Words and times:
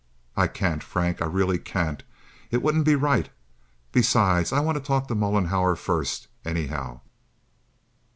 I 0.35 0.47
can't, 0.47 0.81
Frank. 0.81 1.21
I 1.21 1.25
really 1.27 1.59
can't. 1.59 2.01
It 2.49 2.63
wouldn't 2.63 2.85
be 2.85 2.95
right. 2.95 3.29
Besides, 3.91 4.51
I 4.51 4.59
want 4.59 4.75
to 4.79 4.83
talk 4.83 5.07
to 5.09 5.13
Mollenhauer 5.15 5.75
first, 5.77 6.27
anyhow." 6.43 7.01